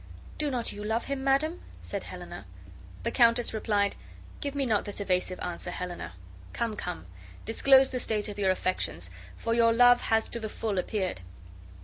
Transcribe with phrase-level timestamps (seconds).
[0.39, 2.45] "Do not you love him, madam?" said Helena.
[3.03, 3.95] The countess replied:
[4.39, 6.13] "Give me not this evasive answer, Helena.
[6.53, 7.05] Come, come,
[7.45, 11.21] disclose the state of your affections, for your love has to the full appeared."